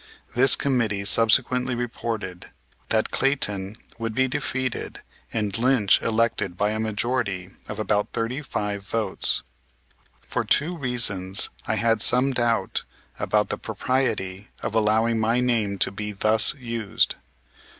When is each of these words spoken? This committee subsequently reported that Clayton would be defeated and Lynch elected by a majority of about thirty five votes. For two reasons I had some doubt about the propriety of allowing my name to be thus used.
This 0.35 0.55
committee 0.55 1.05
subsequently 1.05 1.75
reported 1.75 2.47
that 2.89 3.11
Clayton 3.11 3.75
would 3.99 4.15
be 4.15 4.27
defeated 4.27 5.03
and 5.31 5.55
Lynch 5.59 6.01
elected 6.01 6.57
by 6.57 6.71
a 6.71 6.79
majority 6.79 7.51
of 7.69 7.77
about 7.77 8.07
thirty 8.11 8.41
five 8.41 8.81
votes. 8.81 9.43
For 10.27 10.43
two 10.43 10.75
reasons 10.75 11.51
I 11.67 11.75
had 11.75 12.01
some 12.01 12.33
doubt 12.33 12.83
about 13.19 13.49
the 13.49 13.59
propriety 13.59 14.47
of 14.63 14.73
allowing 14.73 15.19
my 15.19 15.39
name 15.39 15.77
to 15.77 15.91
be 15.91 16.13
thus 16.13 16.55
used. 16.55 17.17